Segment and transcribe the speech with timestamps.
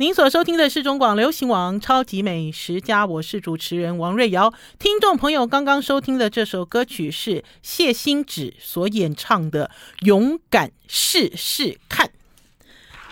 [0.00, 4.54] 您所收听的是中广流行网《超级美食家》，我是主持人王瑞瑶。
[4.78, 9.72] 听众朋友刚刚收听的这首歌曲是谢欣芷所演唱的
[10.06, 12.06] 《勇敢试试看》。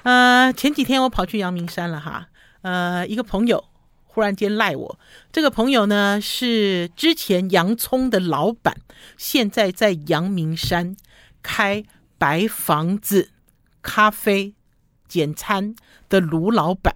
[0.05, 2.29] 呃，前几天我跑去阳明山了哈，
[2.63, 3.65] 呃，一个朋友
[4.05, 4.99] 忽然间赖我，
[5.33, 8.77] 这个朋友呢是之前洋葱的老板，
[9.17, 10.97] 现在在阳明山
[11.43, 11.83] 开
[12.17, 13.33] 白房子
[13.83, 14.55] 咖啡
[15.09, 15.75] 简餐
[16.09, 16.95] 的卢老板，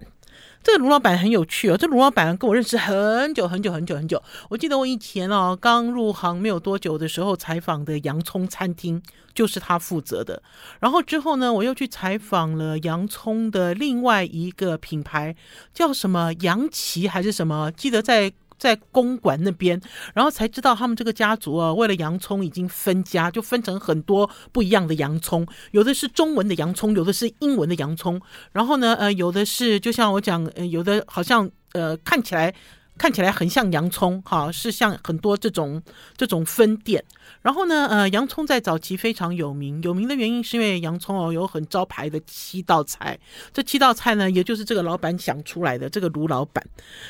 [0.63, 1.77] 这个卢老板很有趣哦。
[1.77, 4.21] 这卢老板跟我认识很久很久很久很久。
[4.49, 9.01] 我记得我以前哦刚入行没有多久的时候，采访的洋葱餐厅
[9.33, 10.41] 就是他负责的。
[10.79, 15.35] 然后之后呢，我又去采访了洋葱的另外一个品牌，
[15.73, 17.71] 叫什么洋旗还是什么？
[17.71, 18.33] 记得在。
[18.61, 19.81] 在公馆那边，
[20.13, 32.53] 然后才知道他们这个家族啊，为了洋葱已经分家，就分成很多不一样的洋葱，有的是中文的洋葱，有的是英文的洋葱，然后呢，呃，有的是就像我讲，呃，有的好像呃看起来。
[33.01, 35.81] 看起来很像洋葱，哈，是像很多这种
[36.15, 37.03] 这种分店。
[37.41, 43.17] 然后呢，呃，洋葱在早期非常有名，有名的原因是因为洋葱哦有很招牌的七道菜。
[43.51, 46.63] 这七道菜呢，也就是这个老板想出来的，这个卢老板。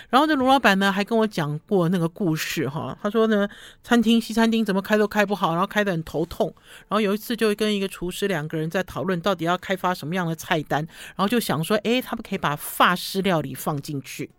[0.10, 3.46] 然后这卢老板呢还跟我讲过那个故事，哈，他说呢，
[3.84, 6.48] 餐厅西餐厅怎么开都开不好，然后开得很头痛。
[6.88, 10.80] 然后有一次就跟一个厨师两个人在讨论到底要开发什么样的菜单，
[11.18, 14.30] 然后就想说，诶，他们可以把法式料理放进去。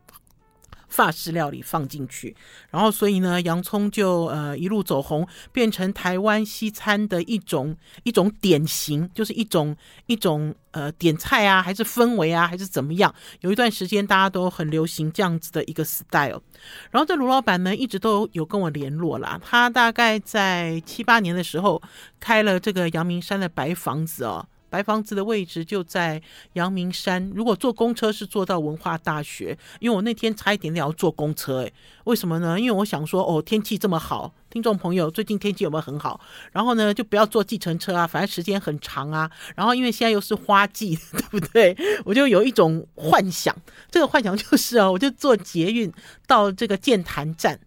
[0.92, 2.36] 法式料理放进去，
[2.70, 9.74] 然后所以呢，洋葱就呃一路走红，变成台湾西餐的一种一种典型，就是一种
[10.06, 13.12] 一种呃点菜啊，还是氛围啊，还是怎么样？
[13.40, 16.42] 有一段时间大家都很流行这样子的一个 style。
[16.90, 21.80] 然后这卢老板呢，一直都有跟我联络啦，他大概在七八年的时候
[22.20, 24.46] 开了这个阳明山的白房子哦。
[24.72, 26.22] 白房子的位置就在
[26.54, 31.70] 阳明山，如果坐公车是坐到文化大学，因为我那天差一点点要坐公车，诶，
[32.04, 32.58] 为什么呢？
[32.58, 36.18] 因为我想说，哦，天气这么好，听众朋友最近天气有没有很好？
[36.52, 39.30] 然后呢，就不要坐计程车啊，反正时间很长啊。
[39.54, 41.76] 然后因为现在又是花季， 对不对？
[42.06, 43.54] 我就有一种幻想，
[43.90, 45.92] 这个幻想就是啊，我就坐捷运
[46.26, 47.60] 到这个剑潭站。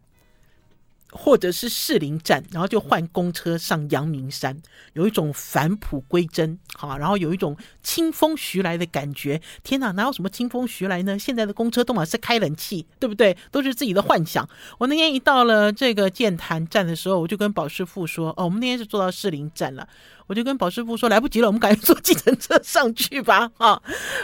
[1.17, 4.55] 或者是士林站，然后就换公车上阳明山，
[4.93, 9.41] 有一种返璞归真，好，然后有一种清风徐来的感觉。
[9.63, 11.17] 天哪，哪有什么清风徐来呢？
[11.17, 13.35] 现在的公车都嘛是开冷气，对不对？
[13.49, 14.47] 都是自己的幻想。
[14.77, 19.87] 我那天一到了这个剑潭站的时候，我就跟宝师傅说：“哦，我们那天是坐到士林站了。”
[20.27, 23.51] 我就跟保师傅说，来不及了，我们赶紧坐计程车上去吧。
[23.57, 23.81] 啊，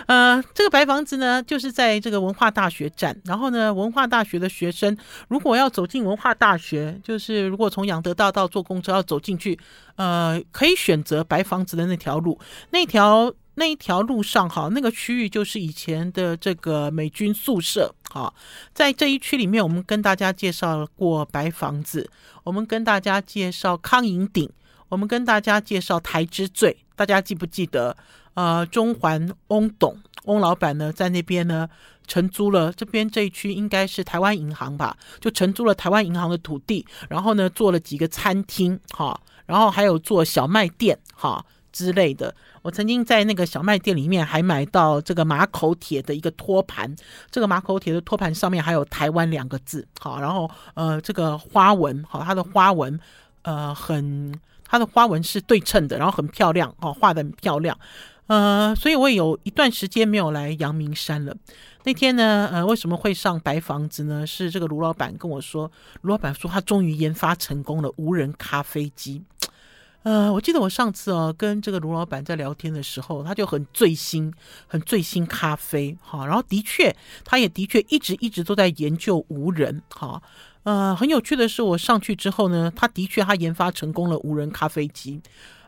[0.08, 3.16] 呃，这个白房子呢，就是在这个文化大学站。
[3.26, 4.98] 然后呢，文化大学的学生
[5.28, 9.58] 如果要走进文化大学，就是如果从养德大道坐公车要走进去，
[9.96, 12.40] 呃，可以选择白房子的那条路。
[12.72, 17.94] 那条那一条路上，哈，那个区域就是以前的这个美军宿舍。
[18.10, 18.34] 好，
[18.74, 22.10] 在这一区里面，我们跟大家介绍过白房子，
[22.44, 24.50] 我们跟大家介绍康营顶。
[24.92, 27.96] 我们跟大家介绍台之最，大家记不记得？
[28.34, 31.70] 呃，中环翁董翁老板呢，在那边呢
[32.08, 34.98] 承租了这边这一区，应该是台湾银行吧？
[35.22, 42.36] 就承租了台湾银行的土地，然后呢做了几个餐厅，哈，然后还有做小卖店，哈之类的。
[42.62, 46.94] 我曾经在那个小卖店里面还买到这个马口铁的一个托盘，
[47.30, 53.00] 这个马口铁的托盘上面还有台湾两个字，好，然后呃这个花纹，好，它的花纹
[53.44, 54.38] 呃很。
[54.72, 57.78] 它的花纹是对称的，然后很漂亮哦，画得很漂亮，
[58.28, 61.36] 呃，所以我也有一段时间没有来阳明山了。
[61.84, 64.26] 那天呢，呃，为什么会上白房子呢？
[64.26, 65.70] 是这个卢老板跟我说，
[66.04, 69.22] 卢老板说他终于研发成功了无人咖啡机。
[70.04, 74.34] 呃，我记得我上次哦跟这个卢老板在聊天的时候，他就很醉心，
[74.68, 76.96] 很醉心咖啡，好，然后的确，
[77.26, 80.24] 他也的确一直一直都在研究无人，好。
[80.64, 85.20] 呃，很有趣的是，我上去之后呢，他的确他研发成功了无人咖啡机。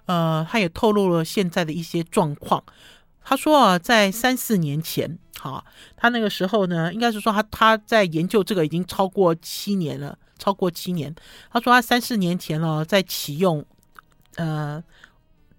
[0.06, 2.64] 呃，他也透露了现在的一些状况。
[3.24, 5.64] 他说啊，在三四年前，哈，
[5.96, 11.16] 他那个时候呢，应该是说他他在研究这个已经超过七年了，超过七年。
[11.50, 13.66] 他说他三四年前了，在启用，
[14.36, 14.84] 呃，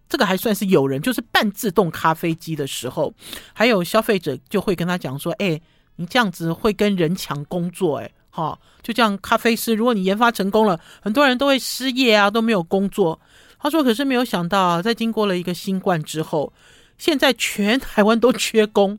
[0.09, 3.13] 这个还算是有人，就是半自动咖啡机的时候，
[3.53, 5.61] 还有消费者就会跟他讲说，哎，
[5.97, 8.13] 你这样子会跟人抢工作，哎。
[8.37, 13.21] 好，就这样，咖啡师，如果你研发成功了，很多人都会失业啊，都没有工作。
[13.61, 16.53] 他说，可是没有想到，在经过了一个新冠之后，
[16.99, 18.99] 现在全台湾都缺工。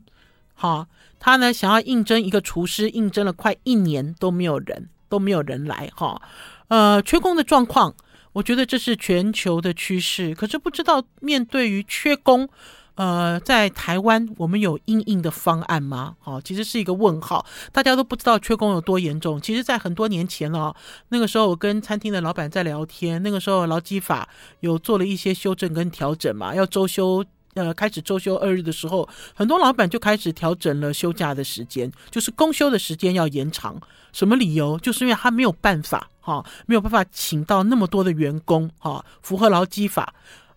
[0.54, 0.86] 好，
[1.20, 5.90] 他呢想要应征一个厨师，应征了快一年都没有人，都没有人来。
[5.94, 6.22] 哈，
[6.68, 7.94] 呃，缺工的状况，
[8.32, 10.34] 我觉得这是全球的趋势。
[10.34, 12.48] 可是不知道面对于缺工。
[12.96, 16.16] 呃，在台湾我们有应应的方案吗？
[16.24, 19.38] 哦，其实是一个问号，大家都不知道缺工有多严重。
[19.40, 20.74] 其实，在很多年前哦，
[21.10, 24.26] 那个时候我跟餐厅的老板在聊天，那个时候劳基法
[24.60, 27.22] 有做了一些修正跟调整嘛，要周休，
[27.52, 33.78] 呃，开始周休二日的时候，很多老板就开始调整了休假的时间，就是公休的时间要延长。
[34.12, 34.78] 什么理由？
[34.78, 40.14] 就是因为他没有办法，哈，没有办法请到那么多的员工，哈，符合劳基法。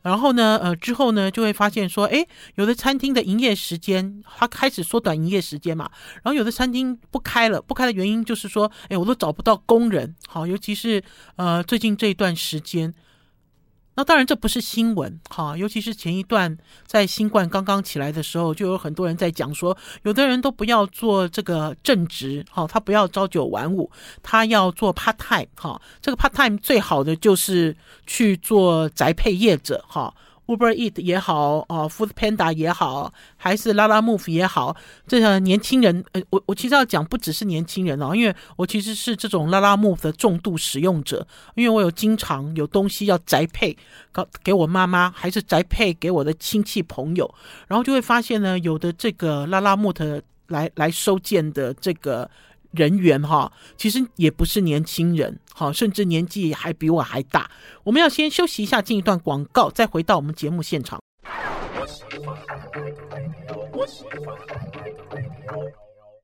[0.09, 5.87] 然后呢，呃，之后呢，就会发现说，诶，有的餐厅的营业时间，它开始缩短营业时间嘛。
[6.23, 11.03] 然后有的餐厅不开了，不开的原因就是说，诶，我都找不到工人，好，尤其是
[11.35, 12.91] 呃最近这一段时间。
[13.99, 16.57] 那当然这不是新闻，哈，尤其是前一段
[16.87, 23.91] 在新冠刚刚起来的时候，就有很多人在讲说，有的人都不要做这个正职，哈，他不要朝九晚五，
[24.23, 27.75] 他要做 part time，哈，这个 part time 最好的就是
[28.07, 30.15] 去做宅配业者，哈。
[30.49, 34.75] Uber Eat 也好，哦，Food Panda 也好，还是拉拉 Move 也好，
[35.05, 43.77] 这个年轻人，呃，我我其实要讲不只是年轻人哦，因为我其实是这种拉拉 Move 的重度使用者，因为我有经常有东西要宅配，
[44.11, 47.31] 给给我妈妈，还是宅配给我的亲戚朋友，
[47.67, 52.27] 然后就会发现呢，有的这个拉拉 Move 来来收件的这个。
[52.71, 57.49] 人员哈，其实也不是年轻人，哈，甚至年纪还比我还大。
[57.83, 60.99] 我们要先休息一下，进一段广告，再回到我们节目现场。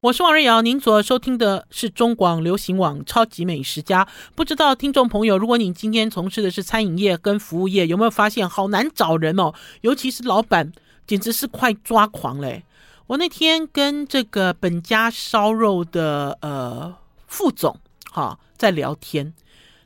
[0.01, 4.05] 我是王瑞瑶，您所收听的是中广流行网《超级美食家》。
[4.35, 9.51] 不知道听众朋友，如果你今天从事的是餐饮业跟服务业，有没有发现好难找人哦？
[9.81, 10.71] 尤其是老板，
[11.07, 12.63] 简直是快抓狂嘞！
[13.07, 16.97] 我那天跟这个本家烧肉的呃
[17.27, 17.79] 副总
[18.11, 19.31] 哈在聊天，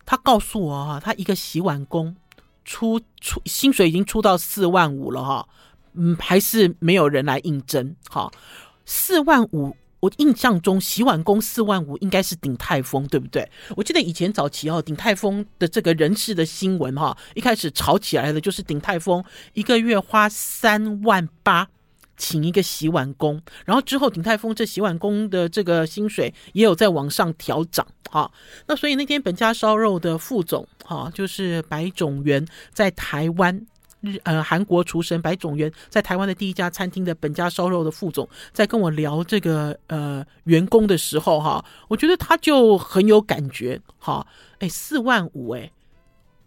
[0.06, 2.16] 他告诉我哈，他一个洗碗工
[2.64, 5.46] 出出薪水已经出到四万五了哈，
[5.96, 8.32] 嗯，还是没有人来应征哈。
[8.86, 13.52] 四万五，我印象中洗碗工四万五应该是鼎泰丰对不对？
[13.76, 19.22] 我记得以前早期哦，鼎泰丰的这个人事的新闻哈，一开始炒起来的就是鼎泰丰
[19.56, 21.68] 一个月花三万八。
[22.20, 28.30] 请一个洗碗工，然后之后鼎泰丰这洗碗工的这个薪水也有在往上调涨，哈。
[28.68, 33.66] 那所以那天本家烧肉的副总，哈，就是白种元，在台湾
[34.02, 44.28] 日呃韩国厨神白种元在台湾的第一家餐厅的本家烧肉的副总，在跟我聊这个呃员工的时候，哈，我觉得他就很有感觉，哈，
[44.60, 45.72] 哎，四万五，哎。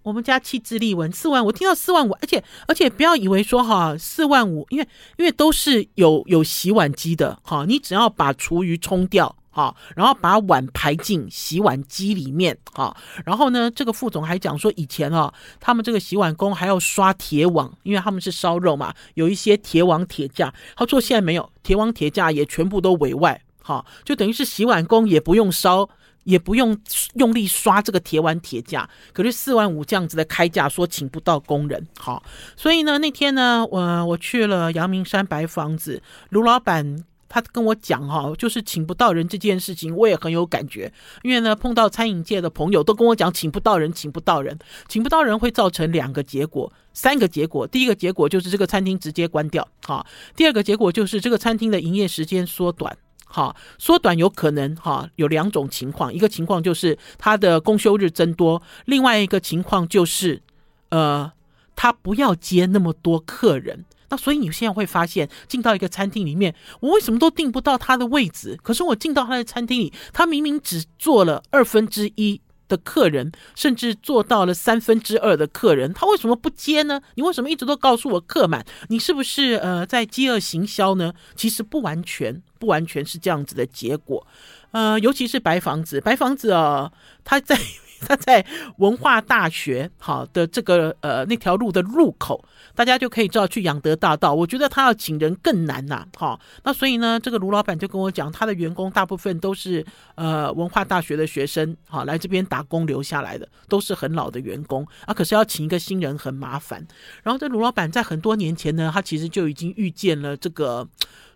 [0.03, 25.89] 我们家气质丽文四万，我听到四万五，而且而且不要以为说哈四万五，因为因为都是有有洗碗机的哈，你只要把厨余冲掉哈，然后把碗排进洗碗机里面哈，然后呢，这个副总还讲说以前哈，他们这个洗碗工还要刷铁网，因为他们是烧肉嘛，有一些铁网铁架，他说现在没有铁网铁架，也全部都委外哈，就等于是洗碗工也不用烧。
[26.25, 26.79] 也不用
[27.15, 32.23] 用力刷这个铁碗铁架，可是四万五这样子的开价，说请不到工人，好，
[32.57, 40.93] 所以呢，那天呢，我我去了阳明山白房子，卢老板他跟我讲哈，就是请不到人这件事情，我也很有感觉，
[41.23, 52.97] 因为呢，碰到餐饮界的朋友都跟我讲，请不到人，请不到人，请不到人会造成两个结果，三个结果，第一个结果就是这个餐厅直接关掉，好，第二个结果就是这个餐厅的营业时间缩短。
[53.35, 60.43] 好，缩短有可能哈，有两种情况，一个情况就是他的公休日增多，另外一个情况就是，
[60.91, 61.33] 呃，
[61.75, 63.87] 他不要接那么多客人。
[64.11, 68.59] 那所以你现在会发现，进到一个餐厅里面，我为什么都订不到他的位置？
[68.63, 72.39] 可是我进到他的餐厅里，他明明只做了二分之一。
[72.73, 77.03] 的客人甚至做到了三分之二的客人，他为什么不接呢？
[77.17, 78.65] 你为什么一直都告诉我客满？
[78.89, 81.13] 你是不是呃在饥饿行销呢？
[81.37, 84.27] 其实不完全，不完全是这样子的结果。
[84.71, 86.91] 呃，尤其是白房子，白房子啊，
[87.23, 87.59] 他在。
[88.07, 88.45] 他在
[88.79, 92.45] 文化大学好的这个呃那条路的入口，
[92.75, 94.35] 大家就可以知道去仰德大道。
[94.35, 99.85] 我觉得他要请人更难呐，好，那所以呢，这个卢老板就跟我讲，他的员工大部分都是
[100.17, 105.15] 呃文化大学的学生，好来这边打工留下来的，都是很老的员工啊。
[105.15, 106.87] 可是要请一个新人很麻烦。
[107.23, 110.87] 然后这卢老板在很多年前呢，他其实就已经预见了这个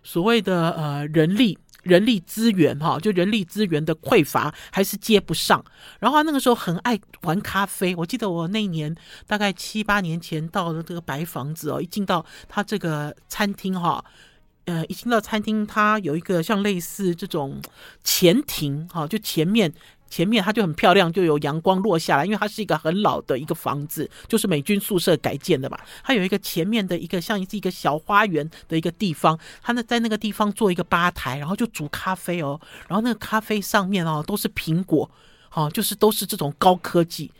[0.03, 1.57] 所谓的呃人力。
[1.83, 5.63] 人力资源哈，就人力资源的匮乏还是接不上。
[5.99, 14.03] 然后他那个时候很爱玩咖啡，我记得我那一年大概七八年前到了这个白房子哦，一进到他这个餐厅哈，
[14.65, 17.61] 呃，一进到餐厅，他有一个像类似这种
[18.03, 19.73] 前庭哈，就前面
[20.09, 25.77] 前面它就很漂亮，就有阳光落下来，因为它是一个很老的一个房子，就是美军宿舍改建的嘛。
[26.03, 35.09] 它有一个前面的一个像是一个小花园的一个地方，它呢在那个地方做一个吧台，然后就煮咖啡哦，然后那个咖啡上面哦都是苹果，
[35.49, 37.31] 好，就是都是这种高科技。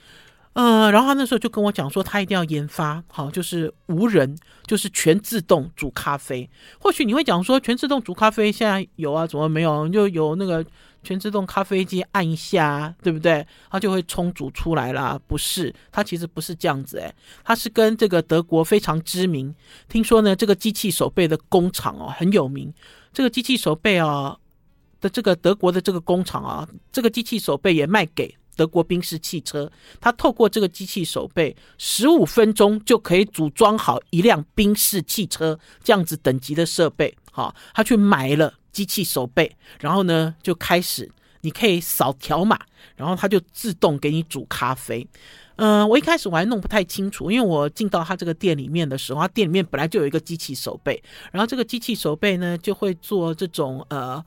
[0.53, 6.49] 呃，然后他那时候就跟我讲说，他一定要研发好，就是无人，就是全自动煮咖啡。
[6.79, 9.87] 或许你会讲说，全自动煮咖啡现在有啊，怎么没有？
[9.89, 10.65] 就有那个
[11.03, 13.45] 全自动咖啡机，按一下，对不对？
[13.69, 15.19] 它就会冲煮出来啦。
[15.27, 17.13] 不是，它其实不是这样子，诶，
[17.43, 19.53] 它是跟这个德国非常知名，
[19.87, 22.73] 听说呢，这个机器手背的工厂哦很有名。
[23.13, 24.37] 这个机器手背啊
[24.99, 28.35] 的这个德国的这个工厂啊，这个机器手背也卖给。
[28.55, 37.15] 德国宾士汽车，它透过这个机器手背，十五分钟就可以组装好一辆宾士汽车这样子等级的设备。
[37.31, 41.09] 好，他去买了机器手背，然后呢就开始，
[41.41, 42.59] 你可以扫条码，
[42.95, 45.07] 然后它就自动给你煮咖啡。
[45.55, 54.23] 嗯、我一开始我还弄不太清楚，因为我进到他这个店里面的时候，他店里面本来就有一个机器手背，然后这个机器手背呢就会做这种呃。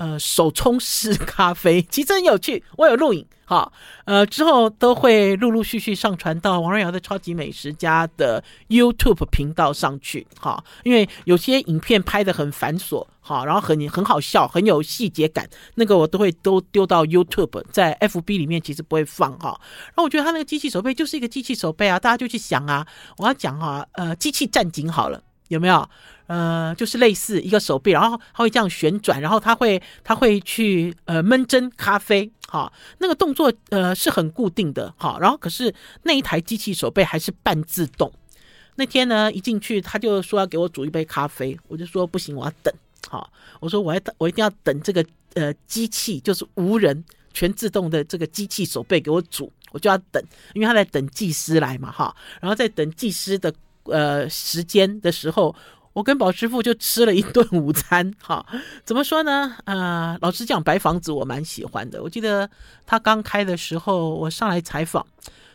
[0.00, 3.70] 呃，手冲式咖啡其实很有趣，我有录影哈。
[4.06, 10.64] 呃，之后都会陆陆续续上传到王瑞瑶的超级美食家的 YouTube 频道上去哈。
[10.84, 19.60] 因为有些影片拍的很繁琐哈，然后很很好笑，很有细节感，那个我都会都丢到 YouTube，在 FB 里面其实不会放哈。
[19.88, 22.86] 然后我觉得他那个机器手背就是一个机器手背啊，大家就去想啊，
[23.18, 25.22] 我要讲哈，呃，机器战警好了。
[25.50, 25.88] 有没有？
[26.28, 38.12] 呃，就是类似一个手臂，然后它会这样旋转，然后它会它会去呃闷蒸咖啡，好，那个动作呃是很固定的，好，然后可是那一台机器手背还是半自动。
[38.76, 42.72] 那天呢，一进去他就说要给我煮一杯咖啡，我就说不行，我要等，
[43.08, 43.28] 好，
[43.58, 45.04] 我说我要等，我一定要等这个
[45.34, 47.04] 呃机器就是无人
[47.34, 50.22] 全自动的这个机器手背给我煮，我就要等，
[50.54, 53.52] 因为他在等技师来嘛，哈，然后在等技师的。
[53.84, 55.54] 呃，时间的时候，
[55.92, 58.12] 我跟宝师傅就吃了一顿午餐。
[58.20, 58.44] 哈，
[58.84, 59.56] 怎么说呢？
[59.64, 62.02] 啊，老实讲，白房子我蛮喜欢的。
[62.02, 62.48] 我记得
[62.86, 65.06] 他刚开的时候，我上来采访。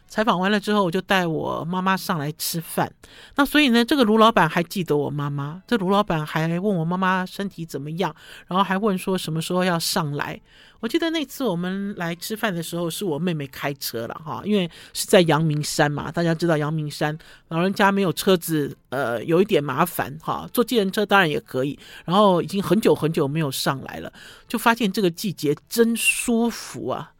[0.08, 2.92] 采访完了之后，我就带我妈妈上来吃饭。
[3.36, 5.62] 那所以呢，这个卢老板还记得我妈妈。
[5.68, 8.16] 这卢老板还问我妈妈身体怎么样，
[8.48, 10.40] 然后还问说什么时候要上来。
[10.82, 16.12] 我记得那次我们来吃饭的时候，是我妹妹开车了哈，因为是在阳明山嘛。
[16.12, 20.48] 大家知道阳明山老人家没有车子，呃，有一点麻烦哈。
[20.54, 21.78] 坐计程车当然也可以。
[22.06, 24.14] 然后已经很久很久没有上来了，
[24.48, 27.12] 就发现这个季节真舒服啊。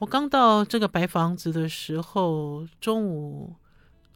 [0.00, 3.54] 我刚到这个白房子的时候，中午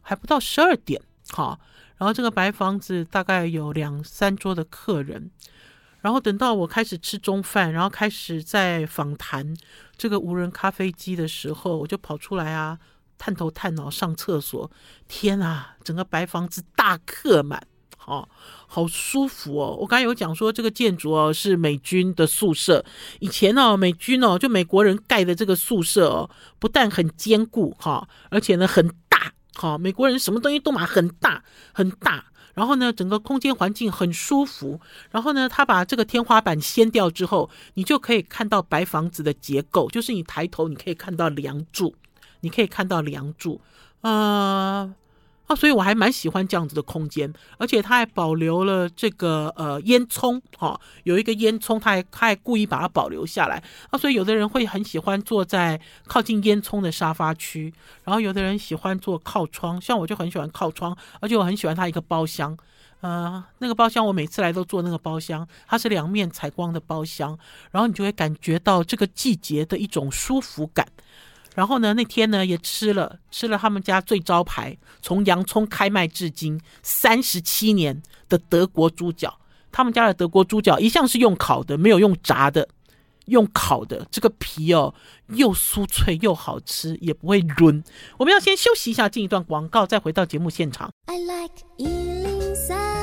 [0.01, 0.99] 还不到十二点，
[1.29, 1.59] 好，
[1.97, 5.29] 然后这个白房子大概有两三桌的客人，
[6.01, 9.55] 然后等到我开始吃中饭，然后开始在访谈
[9.95, 12.79] 这个无人咖啡机的时候，我就跑出来啊，
[13.19, 14.71] 探头探脑上厕所，
[15.07, 17.61] 天啊，整个白房子大客满。
[18.05, 18.27] 哦，
[18.67, 19.75] 好舒服哦！
[19.79, 22.85] 我刚才有讲说，这个建筑哦是美军的宿舍。
[23.19, 29.77] 以前哦，美军哦就美国人盖的这个宿舍哦，不但很坚固哈，而且呢很大哈。
[29.77, 31.43] 美国人什么东西都买很大
[31.73, 34.79] 很大，然后呢整个空间环境很舒服。
[35.09, 41.95] 然后呢，他把这个天花板掀掉之后，你就可以看到白房子的结构，就是你抬头你可以看到梁柱，
[42.41, 43.59] 你可以看到梁柱，
[44.01, 44.93] 呃。
[45.47, 53.61] 啊，所以我还蛮喜欢这样子的空间，而且它还保留了这个呃烟囱，哈、有一个烟囱，它还它还故意把它保留下来。
[53.91, 57.71] 啊，所以有的人会很喜欢坐在靠近烟囱的沙发区，
[58.03, 62.57] 然后有的人喜欢坐靠窗，像我就很喜欢靠窗，而且我很喜欢它一个包厢，
[63.01, 67.37] 呃，那个包厢我每次来都坐那个包厢，它是两面采光的包厢，
[67.69, 70.87] 然后你就会感觉到这个季节的一种舒服感。
[71.55, 79.39] 然后呢，那天呢也吃了吃了他们家最招牌，从洋葱开卖至今三十七年的德国猪脚。
[79.71, 82.67] 他们家的德国猪脚一向是用烤的，没有用炸的，
[83.25, 84.05] 用烤的。
[84.11, 84.93] 这个皮哦，
[85.27, 87.83] 又酥脆又好吃，也不会韧。
[88.17, 90.91] 我们要先休息一下，进一段广告，再回到节目现场。
[91.07, 92.94] I like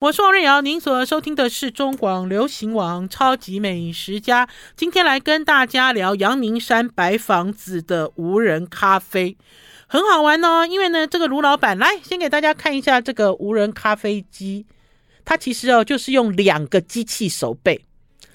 [0.00, 4.48] 我是王瑞瑶，您所收听的是中广流行网超级美食家。
[4.74, 9.36] 今天来跟大家聊阳明山白房子的无人咖啡，
[9.86, 10.64] 很好玩哦。
[10.64, 14.64] 因为呢，这个卢老板来先给大家看一下这个无人咖啡机，
[15.22, 17.84] 它其实哦就是用两个机器手背，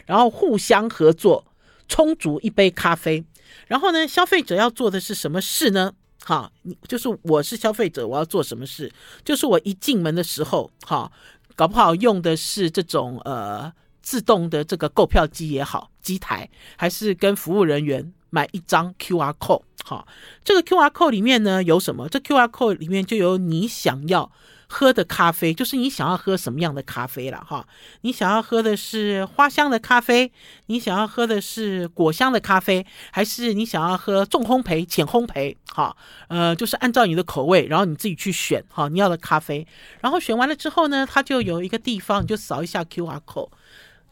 [0.05, 1.45] 然后互相合作
[1.87, 3.25] 冲煮一杯咖啡。
[3.65, 5.93] 然后呢，消费者要做的是什么事呢？
[6.23, 8.91] 好，你就是我是消费者，我要做什么事？
[9.23, 11.11] 就是我一进门的时候，好。
[11.55, 13.71] 搞不好用的是这种呃
[14.01, 19.63] 自动的这个购票机也好，机台，还是跟服务人员买一张 QR code。
[19.83, 20.07] 好，
[20.43, 22.09] 这个 QR code 里面呢有什么？
[22.09, 24.31] 这 QR code 里面就有你想要
[24.67, 27.65] 喝的咖啡，就是你想要喝什么样的咖啡了哈。
[28.01, 30.31] 你想要喝的是花香的咖啡，
[30.67, 35.55] 你想要喝的是果香的咖啡，还是你想要喝重烘焙、浅烘焙？
[35.67, 35.95] 哈，
[36.27, 39.65] 呃，就是按照你的口味，然后你自己去选哈你要的咖啡。
[40.01, 43.49] 然后选完了之后呢，它就有一个地方，你就扫一下 QR code。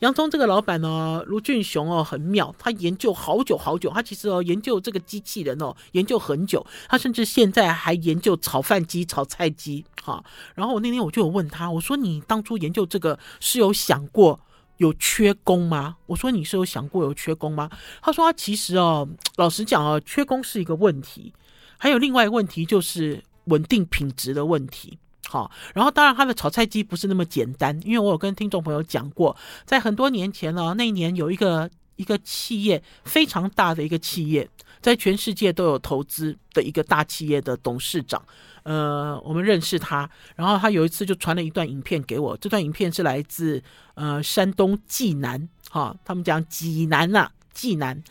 [0.04, 10.22] 洋葱这个老板呢，卢俊雄哦，很妙，他研究好久好久，他其实哦研究这个机器人哦研究很久，他甚至现在还研究炒饭机、炒菜机，哈。
[10.56, 14.38] 然后我那天我就有问他，我说你当初研究这个是有想过
[14.76, 15.96] 有缺工吗？
[16.08, 17.70] 我说你是有想过有缺工吗？
[18.02, 19.08] 他说他其实哦，
[19.38, 21.32] 老实讲哦，缺工是一个问题，
[21.78, 25.00] 还有另外一个问题就是稳定品质的问题。
[25.34, 29.36] 好，然后当然，他的炒菜机不是那么简单，因为我有跟听众朋友讲过，
[29.66, 34.48] 在很多年前呢，那一年有一个一个企业非常大的一个企业，
[34.80, 38.24] 在全世界都有投资的一个大企业的董事长，
[38.62, 43.60] 呃，我们认识他，然后他有一次就传了一段影片给我，这段影片是来自
[43.96, 48.04] 呃山东济南，哈，他们讲济南呐，济南。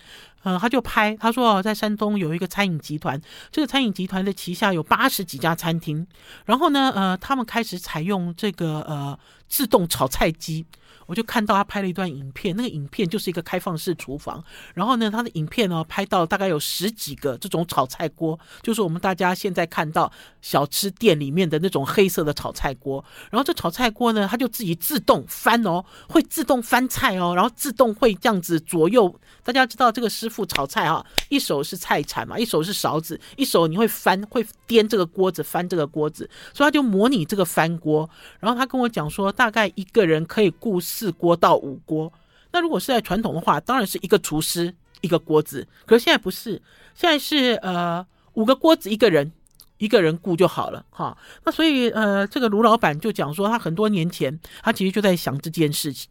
[0.44, 3.20] 呃，他就拍，他说，在山东有一个餐饮集团，
[3.52, 6.04] 这个餐饮集团的旗下有八十几家餐厅，
[6.46, 9.16] 然后呢，呃，他们开始采用这个呃
[9.48, 10.66] 自动炒菜机。
[11.06, 14.42] 我就看到他拍了一段影片，那个影片就是一个开放式厨房，
[14.74, 29.14] 然后呢，他的影片呢拍到大概有十几个这种炒菜锅，就是我们大家现在看到小吃店里面的那种黑色的炒菜锅，然后这炒菜锅呢，它就自己自动翻哦，会自动翻菜哦，然后自动会这样子左右。
[29.44, 42.12] 大家知道这个师傅炒菜啊，一手是菜铲嘛，一手是勺子，一手你会翻会颠这个锅子，翻这个锅子，所以他就模拟这个翻锅，然后他跟我讲说，大概一个人可以顾四锅到五锅，
[42.52, 45.66] 那如果是在传统的话，当然是一个厨师一个锅子。
[45.86, 46.60] 可是现在不是，
[46.94, 49.32] 现在是呃五个锅子一个人
[49.78, 51.16] 一个人顾就好了哈。
[51.44, 56.10] 那所以呃这个卢老板就讲说，他很多年前他其实就在想这件事情。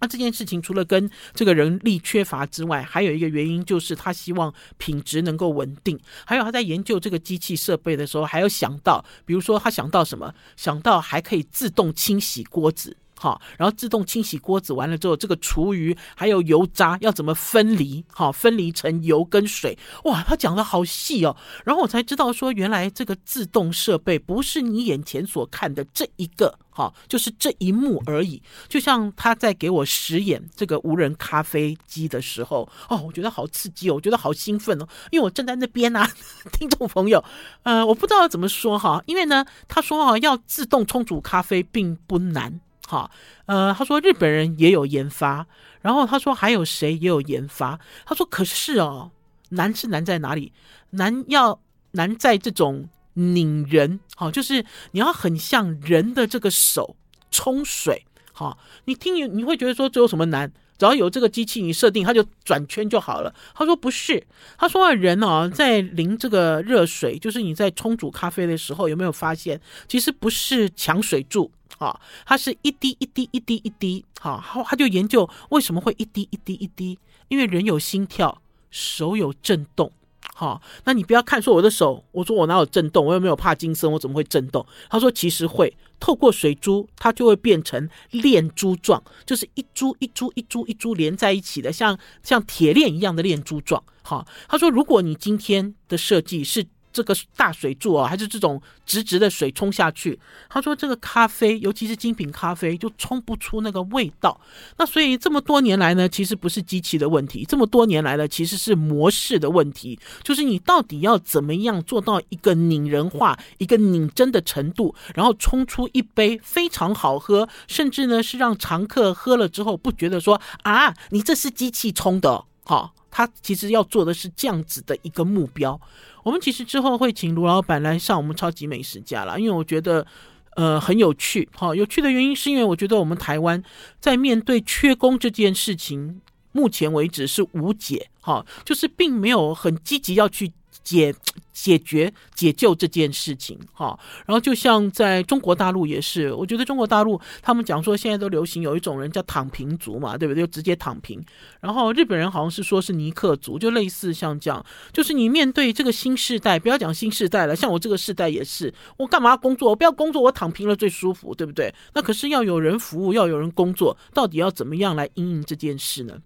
[0.00, 5.98] 那这件事情除了跟这个人力缺乏之外，还有一个原因就是他希望品质能够稳定。
[6.26, 10.32] 还有他在研究这个机器设备的时候，还有想到，比如说他想到什么？
[10.56, 12.94] 想到还可以自动清洗锅子。
[13.18, 18.04] 好，然后自动清洗锅子完了之后，这个厨余还有油渣要怎么分离？
[18.12, 19.76] 好，分离成油跟水。
[20.04, 21.36] 哇，他讲的好细哦。
[21.64, 28.40] 然后我才知道说，原来这个自动设备不是你眼前所看的这一个，好，就是这一幕而已。
[28.68, 36.08] 就像他在给我实演这个无人咖啡机的时候，哦，我觉得好刺激哦，我觉得好兴奋哦，因为我站在那边啊，
[36.52, 37.24] 听众朋友，
[37.64, 42.60] 呃，我不知道怎么说哈，因为呢，他说啊，要自动冲煮咖啡并不难。
[42.88, 43.10] 好，
[43.44, 45.46] 呃，他说日本人也有研发，
[45.82, 49.10] 然后他说还有谁也有研发，他说可是哦，
[49.50, 50.54] 难是难在哪里？
[50.92, 56.96] 难要难在这种拧人，好，就是你要很像人的这个手
[57.30, 60.50] 冲水，好，你听你你会觉得说这有什么难？
[60.78, 63.34] 只要有这个机器，你设定它就转圈就好了。
[63.54, 71.50] 他说不是，他说人哦，在淋这个热水，就是你在冲煮咖啡的时候，有没有发现，其实不是抢水柱。
[71.78, 79.90] 啊，它是一滴一滴一滴一滴，好，他他就研究为什么会一滴一滴一滴，因为人有心跳，手有震动，
[80.34, 84.66] 好，那你不要看说我的手，我说我哪有震动，我又没有帕金森，我怎么会震动？
[84.90, 93.82] 他说其实会，透过水珠，它就会变成链珠状，就是一珠一珠一珠一珠连在一起的，像像铁链一样的链珠状。
[94.02, 96.66] 好，他说如果你今天的设计是。
[96.92, 100.18] 这个大水柱啊，还是这种直直的水冲下去。
[100.48, 104.40] 他说这个咖啡，尤其是精品咖啡，就冲不出那个味道。
[104.76, 109.98] 那所以这么多年来呢，其实不是机器的问题，这么多年来呢，其实是模式的问题。
[110.22, 122.44] 就是你到底要怎么样做到一个拟人化、一个拟真的程度，然后冲出一杯非常好喝，甚至呢是让常客喝了之后不觉得说啊，你这是机器冲的。
[122.64, 125.80] 好，他其实要做的是这样子的一个目标。
[126.22, 130.06] 我们其实之后会请卢老板来上我们超级美食家啦，因为我觉得，
[130.54, 131.48] 呃，很有趣。
[131.52, 133.60] 好，有趣的原因是因为我觉得我们台湾
[133.98, 136.20] 在面对缺工这件事情，
[136.52, 138.08] 目前为止是无解。
[138.20, 140.52] 好，就是并没有很积极要去
[140.82, 141.14] 解
[141.52, 150.42] 解决解救这件事情哈，然后就像在中国大陆也是，我觉得中国大陆他们讲说现在都流行有一种人叫躺平族嘛，对不对？
[150.42, 151.22] 就直接躺平。
[151.60, 159.70] 然后日本人好像是说是尼克族，就类似像这样，就是你面对这个新世代，不要讲新世代了，像我这个世代也是，我干嘛工作？
[159.70, 161.74] 我不要工作，我躺平了最舒服，对不对？
[161.92, 166.18] 那可是要有人服务，要有人工作，到底要怎么样来应应这件事呢？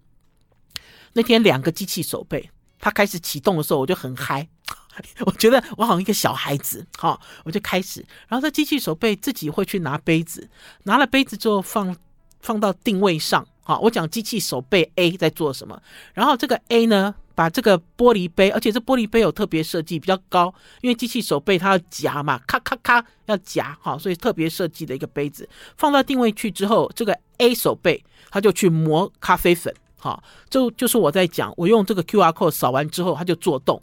[1.13, 2.49] 那天两个机器手背，
[2.83, 4.45] 它开始启动的时候，我就很嗨。
[5.25, 10.47] 我觉得我好像一个小孩子，好，我就开始，然后这机器手背自己会去拿杯子，
[10.83, 11.95] 拿了杯子之后放
[12.41, 15.81] 放到定位上，好，我讲机器手背 A 在做什么，
[16.13, 33.81] 然后这个 A 呢，把这个玻璃杯，而且这玻璃杯有特别设计，比较高，因为机器手背它要夹嘛，咔咔咔要夹，好，所以特别设计的一个杯子放到定位去之后，这个 A 手背它就去磨咖啡粉，好，就就是我在讲，我用这个 QR code 扫完之后，它就做动。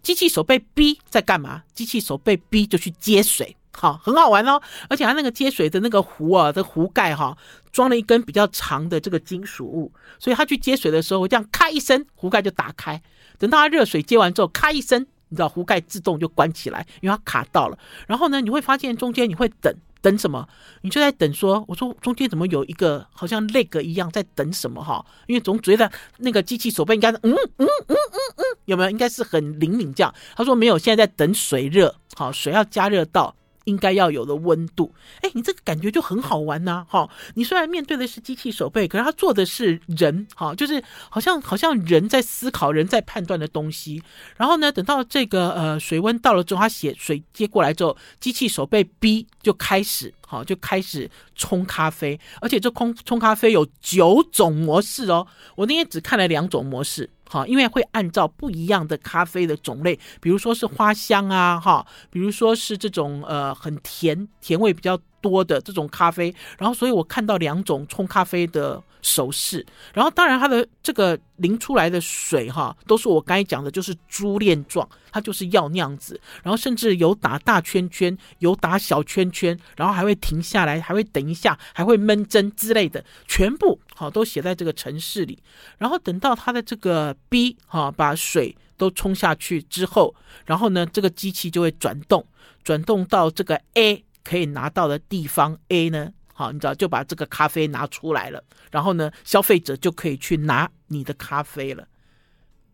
[0.00, 1.62] 机器手被逼在干嘛？
[1.74, 4.58] 机器手被逼就去接水，好，很好玩哦。
[4.88, 7.36] 而且它那个接水的那个壶啊，这壶盖哈，
[7.70, 12.98] 装了一根比较长的这个金属物，所以它去接水的时候，这样咔一声，壶盖就打开。
[13.38, 17.78] 等到它热水接完之后，咔一声，你知道壶盖自动就关起来，因为它卡到了。
[18.06, 19.70] 然后呢，你会发现中间你会等。
[20.04, 20.46] 等什么？
[20.82, 25.02] 你就在等说，我说中间怎么有一个好像那个一样在等什么哈？
[25.26, 27.96] 因为总觉得那个机器手背应该嗯嗯嗯嗯
[28.36, 28.90] 嗯，有没有？
[28.90, 30.14] 应该是很灵敏这样。
[30.36, 33.34] 他说没有，现在在等水热，好，水要加热到。
[33.64, 37.08] 应该要有的温度，哎，你这个感觉就很好玩呐，哈！
[37.34, 44.02] 你虽然面对的是机器手背，可是他做的是人，哈，就是好像好像人在思考、人在判断的东西。
[44.36, 57.08] 然后呢，等到这个呃水温到了之后，他写水接过来之后，机器手背 B 就开始，好，就开始冲咖啡，而且这空冲咖啡有九种模式哦，我那天只看了两种模式。
[57.34, 85.38] 好，因为会按照不一样的咖啡的种类，比如说是花香啊，哈，比如说是这种呃很甜，甜味比较多的这种咖啡，然后所以我看到两种冲咖啡的手势，然后当然它的这个淋出来的水哈，都是我刚才讲的，就是珠链状，它就是要那样子，然后甚至有打大圈圈，有打小圈圈，然后还会停下来，还会等一下，还会闷蒸之类的，全部好都写在这个程式里，
[85.78, 92.26] 然后等到它的这个 B 哈把水都冲下去之后，然后呢这个机器就会转动，
[92.62, 94.03] 转动到这个 A。
[94.24, 101.86] 可以拿到的地方 A 呢，好，你知道就把这个咖啡拿出来了，然后呢，消费者就可以去拿你的咖啡了，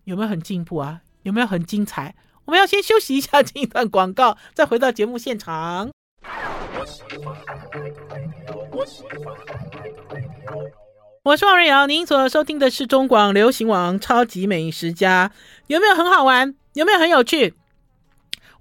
[0.05, 1.01] 有没有很进步啊？
[1.25, 2.15] 有没有很精彩？
[2.47, 5.91] 我们要先休息一下，进一段广告，再回到节目现场。
[11.23, 15.31] 我是王瑞瑶，您所收听的是中广流行网《超级美食家》，
[15.67, 16.55] 有没有很好玩？
[16.73, 17.55] 有没有很有趣？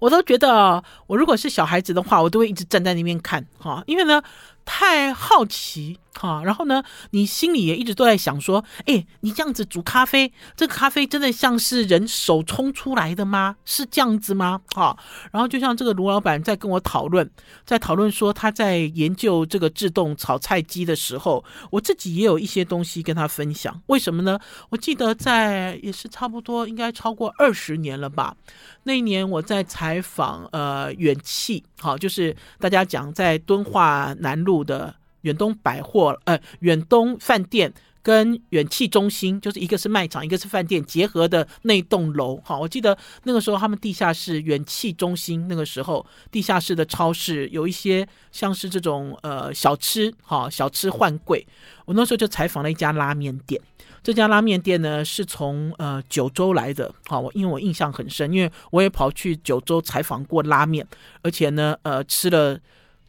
[0.00, 4.20] 我都觉得，我如果是小孩子的话，我都会一直站在那边看，哈，因为呢，
[4.64, 6.00] 太好奇。
[6.12, 13.56] 好，然后呢，你心里也一直都在想说，哎，你这样子煮咖啡，这个咖啡真的像是人手冲出来的吗？
[13.64, 14.60] 是这样子吗？
[14.74, 14.96] 啊，
[15.30, 17.30] 然后就像这个卢老板在跟我讨论，
[17.64, 23.80] 在讨论说他在研究这个自动炒菜机的时候，我自己也有一些东西跟他分享。
[23.86, 24.38] 为什么呢？
[24.70, 28.36] 我记得在也是差不多应该超过二十年了吧。
[28.82, 34.94] 那一年我在采访呃远气，好，就是大家讲在敦化南路的。
[35.22, 42.40] 远东百货，呃，远东饭店跟远气中心，就是一个是卖场，一个是饭店结合的那栋楼。
[42.42, 51.46] 好，我记得那个时候他们地下室远气中心那个时候地下室的超市有一些像是这种呃小吃，哈，小吃换柜。
[51.84, 53.60] 我那时候就采访了一家拉面店，
[54.02, 60.86] 这家拉面店呢是从呃九州来的，好，我因为我印象很深，因为我也跑去九州采访过拉面，
[61.20, 62.58] 而且呢，呃，吃了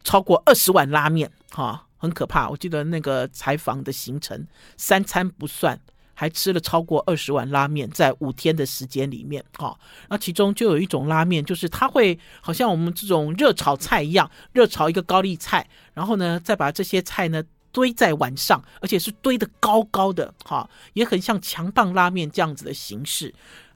[0.03, 1.85] 超过二十碗拉面，哈。
[2.01, 5.79] 很可怕，我记得那个采访的行程，三餐不算，
[6.15, 23.31] 还吃了超过二十碗拉面，在五天的时间里面，哈，那其中就有一种拉面，就是它会好像我们这种热炒菜一样，热炒一个高丽菜，然后呢，再把这些菜呢堆在碗上，而且是堆得高高的，哈，也很像强棒拉面这样子的形式。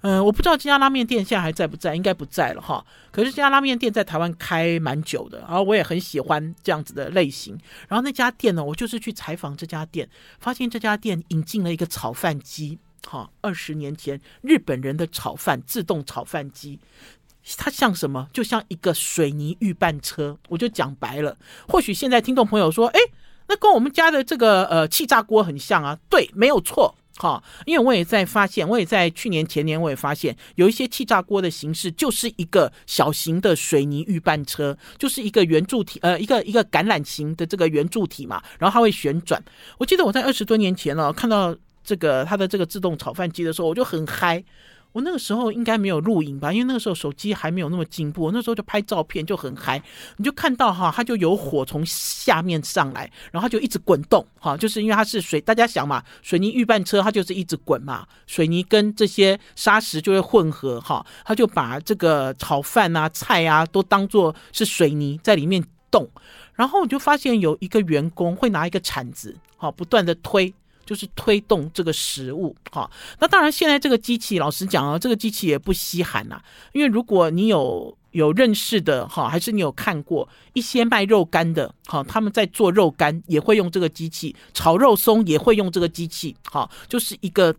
[0.07, 2.85] 嗯，我不知道这家拉面店现在还在不在，应该不在了哈。
[3.09, 7.57] 可是这家拉面店在台湾开蛮久的，然后我也很喜欢这样子的类型。
[7.87, 10.07] 然后那家店呢，我就是去采访这家店，
[10.39, 16.79] 发现这家店引进了一个炒饭机，哈，二十年前日本人的炒饭自动炒饭机，
[17.57, 18.29] 它像什么？
[18.31, 20.37] 就像一个水泥预拌车。
[20.49, 21.35] 我就讲白了，
[21.67, 22.99] 或许现在听众朋友说，哎，
[23.47, 25.97] 那跟我们家的这个呃气炸锅很像啊。
[26.11, 26.93] 对，没有错。
[27.17, 39.41] 好，因为我也在发现，我也在去年前年我也发现，有一些气炸锅的形式就是一个小型的水泥预拌车，就是一个圆柱体，呃，一个一个橄榄形的这个圆柱体嘛，然后它会旋转。
[39.77, 44.43] 我记得我在二十多年前哦，看到这个它的这个自动炒饭机的时候，我就很嗨。
[44.95, 48.31] 我那个时候应该没有录影吧，因为那个时候手机还没有那么进步。
[48.31, 49.83] 那时候就拍照片就很嗨，
[50.15, 66.09] 你就看到哈，它就有火从下面上来，然后它就一直滚动哈，就是因为它是水，大家想嘛，水泥预拌车它就是一直滚嘛，水泥跟这些砂石就会混合哈，它就把这个炒饭啊、菜啊都当做是水泥在里面动，
[66.53, 70.53] 然后我就发现有一个员工会拿一个铲子哈，不断的推。
[70.85, 76.39] 就是推动这个食物，哈，那当然现在这个机器，老实讲啊，这个机器也不稀罕呐，
[76.73, 87.55] 因为如果你有有认识的哈，还是你有看过一些卖肉干的，哈，他们在做肉干也会用这个机器，炒肉松也会用这个机器，哈，就是一个。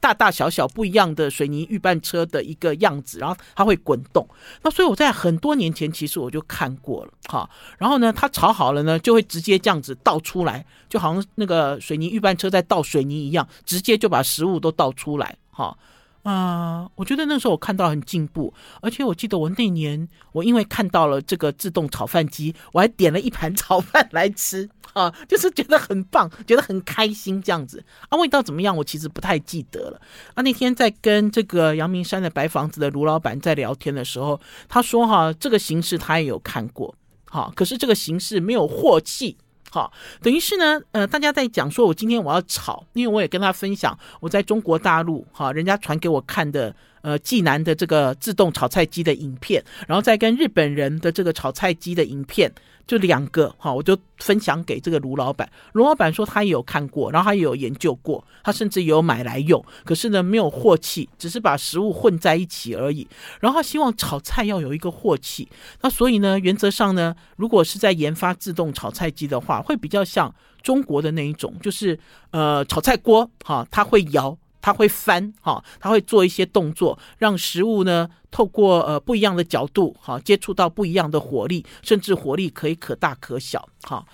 [0.00, 4.26] 大大小小不一样的水泥预拌车的一个样子，然后它会滚动。
[4.62, 7.48] 那所以我在很多年前其实我就看过了，哈。
[7.78, 15.76] 然后呢，它炒好了呢，就会直接这样子倒出来，就好像那个水泥预拌车在倒水泥一样，直接就把食物都倒出来，哈。
[16.22, 18.52] 啊、我觉得那时候我看到很进步，
[18.82, 28.18] 而且我记得我那年我因为看到了这个自动炒饭机，我还点了一盘炒饭来吃 啊，就是觉得很棒，觉得很开心这样子啊。
[28.18, 28.76] 味道怎么样？
[28.76, 30.00] 我其实不太记得了
[30.34, 30.42] 啊。
[30.42, 39.38] 那天在跟这个阳明山的白房子的卢老板在聊天的时候，他说哈、啊，这个形式他也有看过，好、可是这个形式没有货气。
[39.70, 46.74] 好，等于是呢，呃，大家在讲说，我今天我要炒，因为我也跟他分享我在中国大陆，哈，人家传给我看的。
[47.02, 52.52] 呃，济南的这个自动炒菜机的影片，然后再跟日本人的这个炒菜机的影片，
[52.90, 55.48] 就两个哈，我就分享给这个卢老板。
[55.74, 63.06] 卢老板说他也有看过，然后他也有研究过，他甚至也有买来用，可是呢没有镬气，只是把食物混在一起而已。
[63.38, 65.48] 然后他希望炒菜要有一个镬气，
[65.82, 71.96] 那所以呢，原则上呢，如果是在研发自动炒菜机的话，会比较像中国的那一种，就是
[72.32, 74.36] 呃炒菜锅哈，它会摇。
[74.60, 84.04] 它会翻，哈，它会做一些动作，让食物呢透过呃不一样的角度，哈，接触到不一样的火力，甚至火力可以可大可小，哈。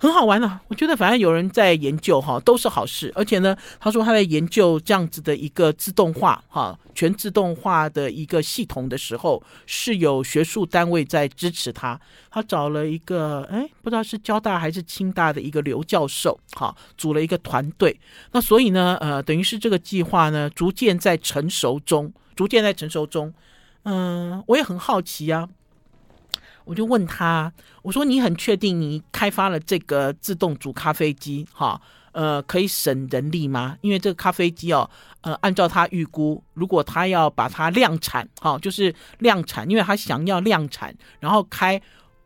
[0.00, 3.12] 很好玩啊，我觉得反正有人在研究哈，都是好事。
[3.16, 12.00] 而且呢，他说他在研究这样子的一个自动化哈，全自动化的一个系统的时候，是有学术单位在支持他。
[12.30, 17.98] 他找了一个哎，不知道是交大还是清大的一个刘教授哈，组了一个团队。
[18.30, 23.34] 那所以呢，呃，等于是这个计划呢，逐渐在成熟中，逐渐在成熟中。
[23.82, 25.48] 嗯、我也很好奇啊。
[26.68, 27.50] 我就问他，
[27.80, 31.80] 我说你很确定你开发了这个自动煮咖啡机，哈，
[32.12, 33.78] 呃，可以省人力吗？
[33.80, 34.88] 因为这个咖啡机哦，
[35.22, 41.80] 呃，按照他预估，如果他要把它量产，哈，就是量产，因为他想要量产，然后开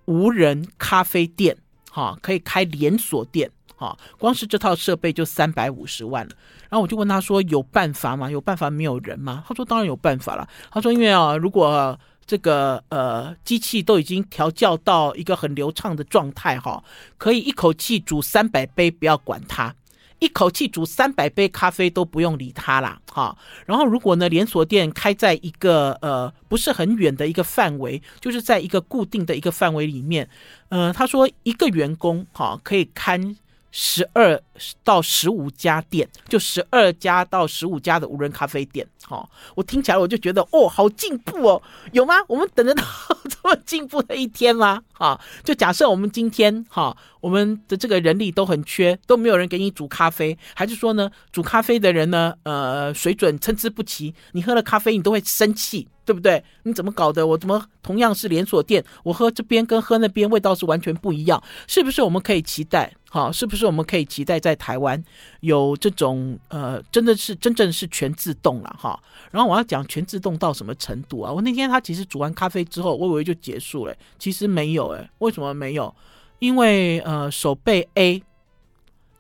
[0.06, 1.56] 无人咖啡店，
[1.88, 6.32] 哈，可以开连锁店，哈，光是这套设备就三百五十万了。
[6.68, 8.28] 然后我就问他说，有办法吗？
[8.28, 9.44] 有办法没有人吗？
[9.46, 10.48] 他说当然有办法了。
[10.72, 16.82] 他说因为啊，如果这个呃，机器都已经调教到一个很流畅的状态哈，
[17.18, 19.74] 可以一口气煮三百杯，不要管它，
[20.18, 23.00] 一口气煮三百杯咖啡都不用理它啦。
[23.10, 23.36] 哈。
[23.66, 30.28] 然后如果呢，连锁店开在一个呃不是很远的一个范围，就是在一个固定的一个范围里面，
[30.68, 33.36] 呃，他说一个员工哈可以看。
[33.72, 34.40] 十二
[34.84, 38.86] 到十五家店，就十二家到十五家的无人咖啡店。
[39.08, 42.14] 哦，我听起来我就觉得哦，好进步哦，有吗？
[42.28, 42.84] 我们等得到
[43.28, 44.82] 这么进步的一天吗？
[45.02, 55.88] 啊，就假设我们今天哈，我们的这个人力都很缺，都没有人给你煮咖啡，还是说呢，煮咖啡的人呢，呃，水准参差不齐，你喝了咖啡你都会生气。
[56.04, 56.42] 对不对？
[56.64, 57.24] 你怎么搞的？
[57.24, 61.40] 我怎么同样是连锁店，我喝这边跟喝那边味道是完全不一样？
[61.68, 62.92] 是不是我们可以期待？
[63.08, 65.00] 哈，是不是我们可以期待在台湾
[65.42, 69.00] 有这种呃，真的是真正是全自动了哈？
[69.30, 71.30] 然后我要讲全自动到什么程度啊？
[71.32, 75.94] 我那天他其实煮完咖啡之后，我以为就结束了，其实没有为什么没有？
[76.38, 78.22] 因为呃，手背 A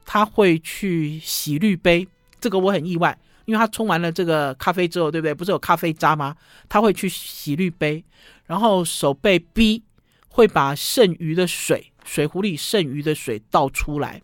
[0.04, 2.06] 他会去洗滤杯，
[2.40, 3.18] 这个我很意外。
[3.44, 5.34] 因为他冲完了这个咖啡之后，对不对？
[5.34, 6.36] 不是有咖啡渣吗？
[6.68, 8.02] 他会去洗滤杯，
[8.46, 9.82] 然后手背 B
[10.28, 14.22] 会把剩余的水，水壶里剩余的水倒出来，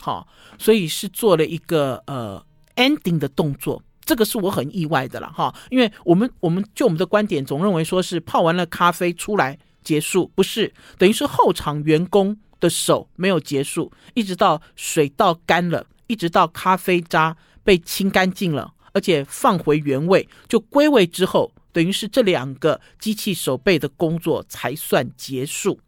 [0.00, 0.26] 好，
[0.58, 3.80] 所以是做了一个呃 ending 的动作。
[4.04, 17.36] 这个是我很意外的了哈，因为我们我们就我们的观点总认为说是泡完了咖啡出来结束，不是，等于是后场员工的手没有结束，一直到水倒干了，一直到咖啡渣。
[17.66, 25.80] 被清干净了，而且放回原位，就归位之后，等于是这两个机器手背的工作才算结束。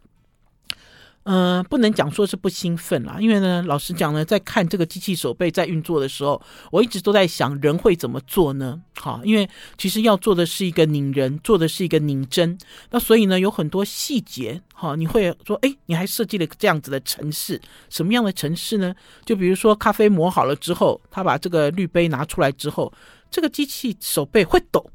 [1.30, 6.40] 嗯、不能讲说是不兴奋啦，因为呢，老实讲呢，在看这个机器手背在运作的时候，
[6.72, 8.80] 我一直都在想，人会怎么做呢？
[8.98, 12.56] 好，因为其实要做的是一个拧人，做的是一个拧针，
[12.92, 17.60] 那所以呢，有很多细节，哈，你会说，哎，你还设计了这样子的城市，
[17.90, 18.94] 什么样的城市呢？
[19.26, 22.90] 就比如说，咖啡磨好了之后，他把这个滤杯拿出来之后，
[23.30, 24.90] 这个机器手背会抖，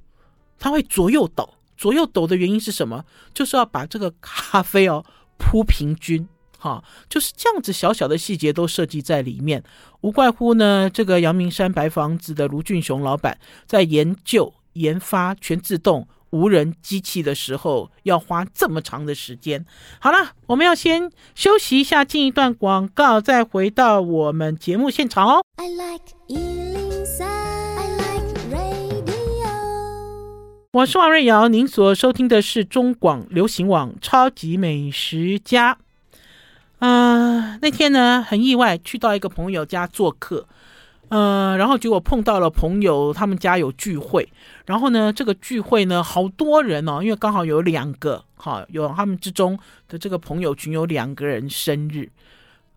[0.57, 3.05] 它会左右抖，左右抖的原因是什么？
[3.35, 5.05] 就是要把这个咖啡哦。
[5.43, 6.27] 铺平均，
[6.57, 9.63] 哈，就是这样子，小小的细节都设计在里面，
[10.01, 19.65] 无怪乎呢，这个阳明山白房子的卢俊雄老板在研究研发全自动无人机器的时候，要花这么长的时间。
[19.99, 25.43] 好了，我们要先休息一下，进一段广告，再回到我们节目现场哦。
[25.57, 26.92] I like
[30.73, 35.75] 我是王瑞瑶，您所收听的是中广流行网《超级美食家》。
[36.79, 40.47] 呃，那天呢，很意外去到一个朋友家做客，
[41.09, 44.27] 呃，然后结果碰到了朋友，他们家有聚会，
[44.65, 52.09] 然后呢，这个聚会呢，好多人哦，因为刚好有两个，哈，有他们之中的这个朋友群有两个人生日，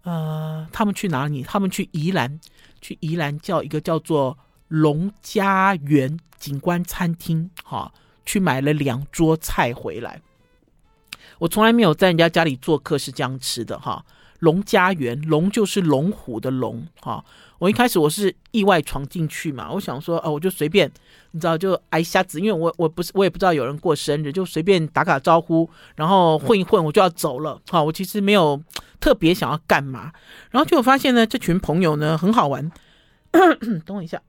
[0.02, 1.42] 呃，他们去哪里？
[1.42, 2.38] 他们去宜兰，
[2.82, 4.37] 去宜兰叫一个叫做
[4.68, 6.18] 龙家园。
[6.38, 7.92] 景观餐厅，哈，
[8.25, 10.20] 去买了两桌菜回来。
[11.38, 14.05] 我从来没有在人家家里做客是这样吃的，哈。
[14.40, 17.25] 龙家园，龙就是龙虎的龙，哈。
[17.59, 20.90] 我一开始我是意外闯进去嘛，我想说，哦，我就随便，
[21.31, 27.83] 你知道，就挨瞎子，因为我我不是我也不知道有人过生日，就随便打个招呼，然后混一混，我就要走了，哈。
[27.83, 28.62] 我其实没有
[29.01, 30.12] 特别想要干嘛，
[30.51, 32.70] 然后就发现呢，这群朋友呢很好玩。
[33.87, 34.20] 等我一下，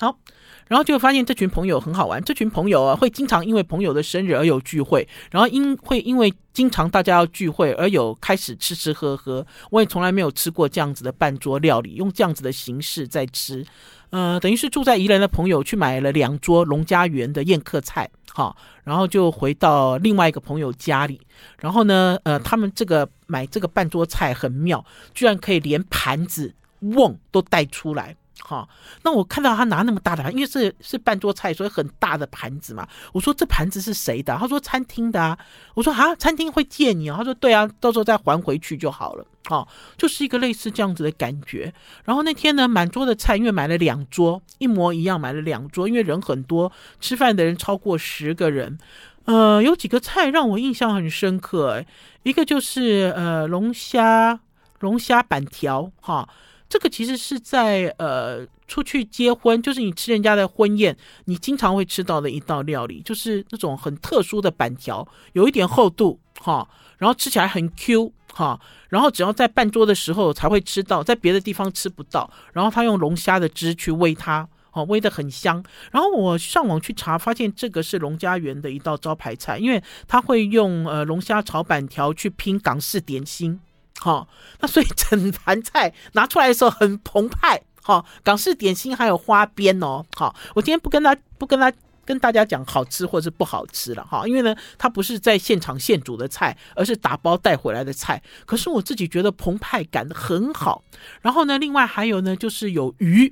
[0.00, 0.18] 好。
[0.66, 9.44] 然后就发现这群朋友很好玩，这群朋友啊会经常因为朋友的生日而有聚会，然后因会因为经常大家要聚会而有开始吃吃喝喝。
[9.70, 13.66] 我也从来没有吃过这样子的半桌料理，用这样子的形式在吃，
[14.10, 21.20] 呃，等于是住在宜兰的朋友去买了两桌龙家园的宴客菜，好，然后就回到另外一个朋友家里，
[21.58, 24.84] 然后呢，呃，他们这个买这个半桌菜很妙，
[25.14, 28.14] 居然可以连盘子、瓮都带出来。
[28.42, 28.68] 好，
[29.02, 32.88] 那我看到他拿那么大的盘，因为是是半桌菜，所以很大的盘子嘛。
[33.12, 34.36] 我说这盘子是谁的？
[34.36, 35.38] 他说餐厅的啊。
[35.74, 37.18] 我说啊，餐厅会借你啊？
[37.18, 39.24] 他说对啊，到时候再还回去就好了。
[39.44, 41.72] 好，就是一个类似这样子的感觉。
[42.04, 48.78] 然后那天呢，满桌的菜，因为买了两桌，一模一样买了两桌，因为人很多，吃饭的人超过十个人。
[49.26, 51.84] 呃，有几个菜让我印象很深刻，
[52.24, 54.40] 一个就是呃龙虾
[54.80, 56.28] 龙虾板条，哈。
[56.70, 66.66] 这个其实是在呃出去结婚，就是你吃人家的婚宴，你经常会吃到的一道料理，就是那种很特殊的板条，有一点厚度哈，
[66.98, 72.30] 然后吃起来很 Q 哈，然后只要在办桌的时候才会吃到，在别的地方吃不到。
[72.52, 75.60] 然后他用龙虾的汁去煨它，哦，煨得很香。
[75.90, 83.58] 然后我上网去查，发现这个是龙家园的一道招牌菜，因为他会用呃龙虾炒板条去拼港式点心。
[84.00, 84.26] 好，
[84.60, 91.70] 那所以整盘菜拿出来的时候很澎湃，好，港式点心还有花边哦，好，我今天不跟他不跟他
[92.06, 100.82] 跟大家讲好吃或是不好吃了，哈，因为呢，它不是在现场现煮的菜，而是打包带回来的菜，可是我自己觉得澎湃感很好，
[101.20, 103.30] 然后呢，另外还有呢，就是有鱼，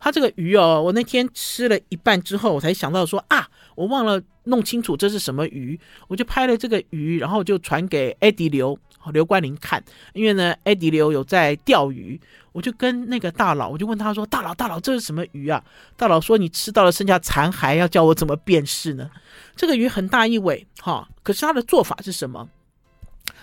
[0.00, 8.78] 它这个鱼哦，我那天吃了一半之后，我才想到说啊，我忘了弄清楚这是什么鱼，我就拍了这个鱼，然后就传给 Eddie 刘。
[9.12, 12.20] 刘冠霖看，因为呢，艾迪刘有在钓鱼，
[12.52, 15.62] 我就跟那个大佬，我就问他说：“大佬，大佬，这是什么鱼啊？”
[15.96, 19.10] 大佬说：“你吃到了剩下残骸，要叫我怎么辨识呢？”
[19.56, 22.48] 这个鱼很大一尾，哈，可是他的做法是什么？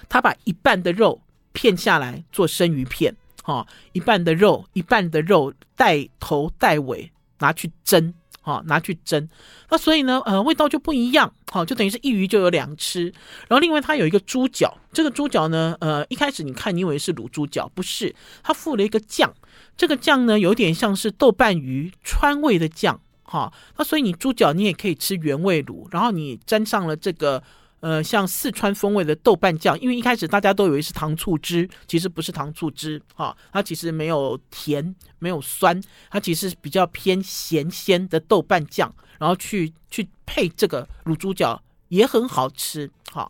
[0.10, 1.22] 他把一半的肉
[1.54, 8.14] 片下来做生鱼片，哈，一半的肉，一半的肉带头带尾拿去蒸。
[8.46, 9.30] 好，拿去蒸，
[9.70, 13.06] 那所以呢，呃，味道就不一样，好，就等于是一鱼就有两吃。
[13.48, 19.34] 然后另外它有一个猪脚，这个猪脚呢，呃，一开始你看你以为是卤猪脚，不是，它附了一个酱，
[19.78, 27.42] 这个酱呢有点像是豆瓣鱼川味的酱，哈，那所以你猪脚你也可以吃原味卤，然后你沾上了这个。
[27.84, 43.30] 呃，像四川风味的豆瓣酱，因为一开始大家都以为是糖醋汁，其实不是糖醋汁，哈、它其实没有甜，没有酸，它其实比较偏咸鲜的豆瓣酱，然后去去配这个卤猪脚也很好吃，哈、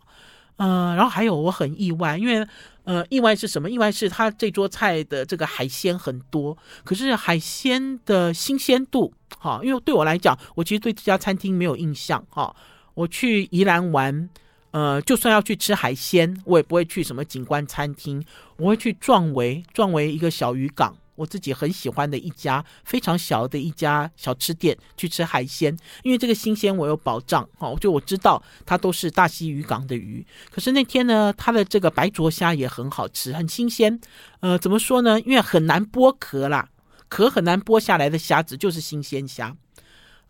[0.58, 2.46] 呃，然后还有我很意外，因为
[2.84, 3.68] 呃，意外是什么？
[3.68, 12.54] 意外是它这桌菜的这个海鲜很多，可是海鲜的新鲜度，哈，因为对我来讲，我其实对这家餐厅没有印象，哈。
[12.94, 14.30] 我去宜兰玩，
[14.74, 18.20] 呃，就算要去吃海鲜，我也不会去什么景观餐厅，
[18.56, 20.96] 我会去壮围，壮围一个小渔港。
[21.14, 30.26] 我自己很喜欢的一家非常小的一家小吃店，去吃海鲜，因为这个新鲜我有保障哦，就我知道它都是大溪渔港的鱼。
[30.50, 34.00] 可是那天呢，它的这个白灼虾也很好吃，很新鲜。
[34.40, 35.20] 呃，怎么说呢？
[35.20, 36.68] 因为很难剥壳啦，
[37.08, 39.56] 壳很难剥下来的虾子就是新鲜虾。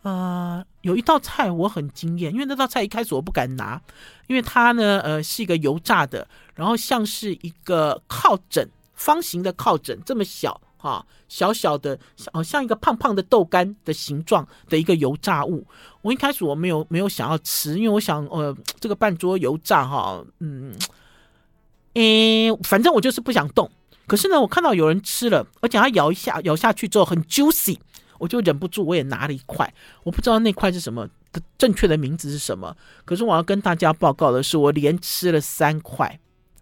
[0.03, 3.81] 呃，有一道菜我很惊艳，因为那道菜一开始我不敢拿，
[4.29, 10.61] 因为它呢，呃，是一个油炸的，然后像是一个靠枕，方形的靠枕，这么小。
[10.85, 15.67] 啊，小小的，像像一个胖胖的豆干的形状的一个油炸物。
[16.03, 20.75] 我一开始我没有没有想要吃，因为我想，呃，这个半桌油炸哈，嗯，
[21.95, 23.71] 诶，反正我就是不想动。
[24.07, 27.79] 可是呢，我看到有人吃了，而且他咬一下，咬下去之后很 juicy，
[28.25, 29.71] 我就忍不住，我也拿了一块。
[30.03, 31.07] 我不知道那块是什么
[31.59, 32.75] 正确的名字是什么。
[33.05, 36.19] 可是我要跟大家报告的是，我连吃了三块。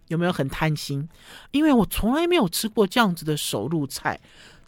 [0.09, 1.07] 有没有很贪心？
[1.51, 4.19] 因为我从来没有吃过这样子的手路菜，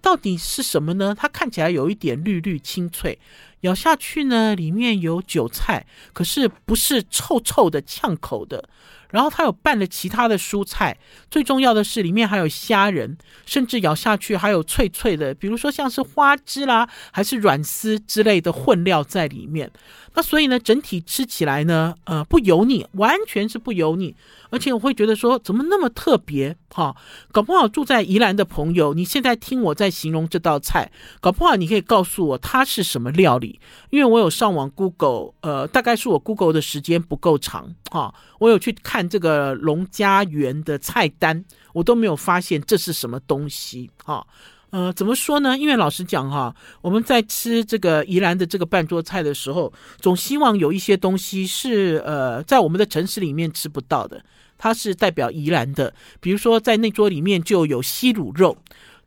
[0.02, 1.14] 到底是什么呢？
[1.14, 3.20] 它看起来有一点绿绿清脆，
[3.60, 8.70] 咬下去呢，里面有韭菜，可是不是臭臭的呛口的。
[9.16, 10.98] 然后它有拌了其他的蔬菜，
[11.32, 19.72] 最重要的是里面还有虾仁，甚至咬下去还有脆脆的，比如说像是花枝啦，还是软丝之类的混料在里面。
[20.16, 24.14] 那所以呢，整体吃起来呢，呃，不油腻，完全是不油腻。
[24.50, 26.58] 而且我会觉得说，怎么那么特别？
[26.70, 26.94] 哈，
[27.32, 30.92] 搞不好住在宜兰的朋友，你现在听我在形容这道菜，
[31.22, 33.60] 搞不好你可以告诉我它是什么料理。
[33.90, 41.44] 因为我有上网 Google，呃，大概是我 Google 的时间不够长，哈，我有去看这个龙家园的菜单，
[41.74, 44.26] 我都没有发现这是什么东西，哈。
[44.72, 45.58] 呃，怎么说呢？
[45.58, 54.22] 因为老实讲哈，我们在吃这个宜兰的这个半桌菜的时候，总希望有一些东西是呃，在我们的城市里面吃不到的。
[54.58, 58.58] 它是代表宜兰的，比如说在那桌里面就有西卤肉，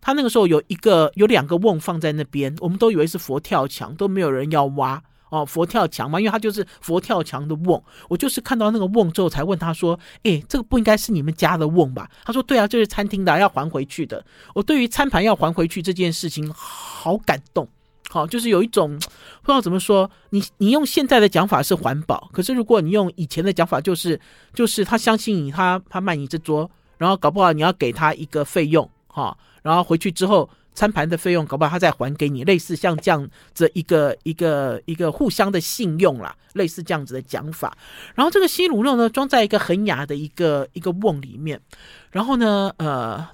[0.00, 5.02] 它那个时候有一个有两个瓮放在那边，我们都以为是佛跳墙，都没有人要挖。
[5.30, 7.82] 哦，佛跳墙嘛，因为他就是佛跳墙的瓮。
[8.08, 14.24] 我就是看到那个瓮之后，才问他说：“诶，这个不应该是你们家的瓮吧？”他说：“对啊，这是餐厅的，要还回去的。”
[14.54, 17.68] 我对于餐盘要还回去这件事情好感动，
[18.08, 20.10] 好，就是有一种不知道怎么说。
[20.30, 24.18] 你你用现在的讲法是环保，可是如果你用以前的讲法，就是
[24.54, 30.48] 就是他相信你，他他卖你这桌，然后搞不好你要给他一个费用，哈，然后回去之后。
[30.78, 37.76] 餐盘的费用，搞不好他再还给你，类似像这样子一个一个一个互相的信用啦，类似这样子的讲法。
[38.14, 41.60] 然后这个西卤肉呢，装在一个很雅的一个一个瓮里面。
[42.12, 43.26] 然后呢，呃，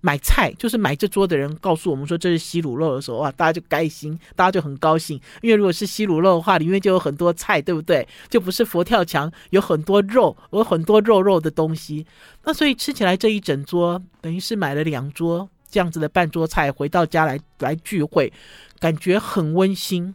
[0.00, 8.06] 买菜就是买这桌的人告诉我们说这是西卤肉的时候，哇，大家就开心，大家就很高兴，因为如果是西卤肉的话，里面就有很多菜，对不对？
[8.30, 12.06] 就不是佛跳墙，有很多肉，有很多肉肉的东西。
[12.44, 15.50] 那所以吃起来这一整桌等于是买了两桌。
[15.70, 18.32] 这样子的半桌菜回到家来来聚会，
[18.78, 20.14] 感觉很温馨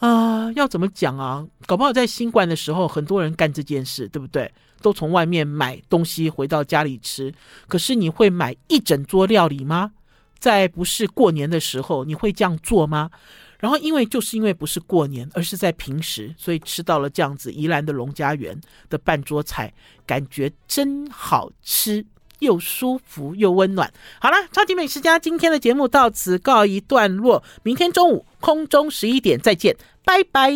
[0.00, 1.44] 啊、要怎么讲啊？
[1.66, 4.52] 搞不好在新冠的时候，很多人干这件事，对不对？
[4.80, 7.34] 都从外面买东西回到家里吃。
[7.66, 9.90] 可是你会买一整桌料理吗？
[10.38, 13.10] 在不是过年的时候，你会这样做吗？
[13.58, 18.56] 然后因为就是因为不是过年，而是在平时，所以吃到了这样子宜兰的龙家园
[18.88, 19.74] 的半桌菜，
[20.06, 22.06] 感觉真好吃。
[22.38, 23.92] 又舒服又温暖。
[24.20, 27.42] 好了，超级美食家今天的节目到此告一段落。
[27.62, 30.52] 明天中午空中十一点再见，拜拜。